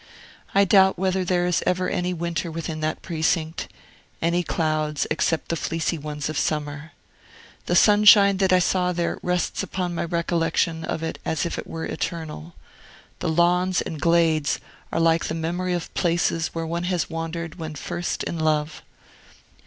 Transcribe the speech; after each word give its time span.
I 0.55 0.65
doubt 0.65 0.97
whether 0.97 1.23
there 1.23 1.45
is 1.45 1.61
ever 1.67 1.87
any 1.87 2.11
winter 2.11 2.49
within 2.49 2.79
that 2.79 3.03
precinct, 3.03 3.67
any 4.19 4.41
clouds, 4.41 5.05
except 5.11 5.49
the 5.49 5.55
fleecy 5.55 5.95
ones 5.99 6.27
of 6.27 6.39
summer. 6.39 6.93
The 7.67 7.75
sunshine 7.75 8.37
that 8.37 8.51
I 8.51 8.57
saw 8.57 8.93
there 8.93 9.19
rests 9.21 9.61
upon 9.61 9.93
my 9.93 10.05
recollection 10.05 10.83
of 10.83 11.03
it 11.03 11.19
as 11.23 11.45
if 11.45 11.59
it 11.59 11.67
were 11.67 11.85
eternal. 11.85 12.55
The 13.19 13.29
lawns 13.29 13.79
and 13.79 14.01
glades 14.01 14.57
are 14.91 14.99
like 14.99 15.25
the 15.25 15.35
memory 15.35 15.73
of 15.75 15.93
places 15.93 16.47
where 16.47 16.65
one 16.65 16.85
has 16.85 17.07
wandered 17.11 17.59
when 17.59 17.75
first 17.75 18.23
in 18.23 18.39
love. 18.39 18.81